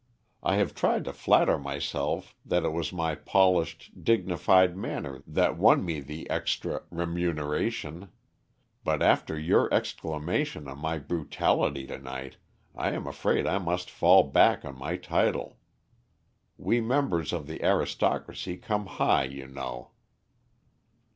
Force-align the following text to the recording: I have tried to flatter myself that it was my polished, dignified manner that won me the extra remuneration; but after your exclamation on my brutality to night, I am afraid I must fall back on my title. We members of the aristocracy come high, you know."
I 0.41 0.55
have 0.55 0.73
tried 0.73 1.05
to 1.05 1.13
flatter 1.13 1.59
myself 1.59 2.33
that 2.43 2.63
it 2.65 2.73
was 2.73 2.91
my 2.91 3.13
polished, 3.13 4.03
dignified 4.03 4.75
manner 4.75 5.21
that 5.27 5.59
won 5.59 5.85
me 5.85 5.99
the 5.99 6.27
extra 6.27 6.81
remuneration; 6.89 8.09
but 8.83 9.03
after 9.03 9.37
your 9.39 9.71
exclamation 9.71 10.67
on 10.67 10.79
my 10.79 10.97
brutality 10.97 11.85
to 11.85 11.99
night, 11.99 12.37
I 12.73 12.93
am 12.93 13.05
afraid 13.05 13.45
I 13.45 13.59
must 13.59 13.91
fall 13.91 14.23
back 14.23 14.65
on 14.65 14.75
my 14.79 14.97
title. 14.97 15.59
We 16.57 16.81
members 16.81 17.31
of 17.31 17.45
the 17.45 17.63
aristocracy 17.63 18.57
come 18.57 18.87
high, 18.87 19.25
you 19.25 19.45
know." 19.45 19.91